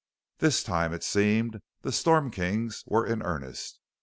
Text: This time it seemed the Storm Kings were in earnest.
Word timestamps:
This 0.39 0.63
time 0.63 0.93
it 0.95 1.03
seemed 1.03 1.61
the 1.83 1.91
Storm 1.91 2.31
Kings 2.31 2.83
were 2.87 3.05
in 3.05 3.21
earnest. 3.21 3.79